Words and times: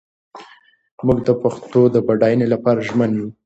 موږ 1.05 1.19
د 1.27 1.29
پښتو 1.41 1.79
د 1.95 1.97
بډاینې 2.07 2.47
لپاره 2.53 2.85
ژمن 2.87 3.11
یو. 3.19 3.27